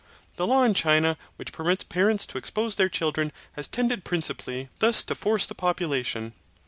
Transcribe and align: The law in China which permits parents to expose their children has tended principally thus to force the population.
The 0.37 0.47
law 0.47 0.63
in 0.63 0.73
China 0.73 1.15
which 1.35 1.51
permits 1.53 1.83
parents 1.83 2.25
to 2.25 2.39
expose 2.39 2.73
their 2.73 2.89
children 2.89 3.31
has 3.51 3.67
tended 3.67 4.03
principally 4.03 4.67
thus 4.79 5.03
to 5.03 5.13
force 5.13 5.45
the 5.45 5.53
population. 5.53 6.33